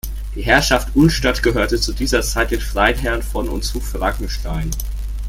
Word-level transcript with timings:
Die 0.33 0.41
Herrschaft 0.41 0.95
Ullstadt 0.95 1.43
gehörte 1.43 1.79
zu 1.79 1.93
dieser 1.93 2.23
Zeit 2.23 2.49
den 2.49 2.59
Freiherren 2.59 3.21
von 3.21 3.47
und 3.47 3.63
zu 3.63 3.79
Frankenstein. 3.79 4.71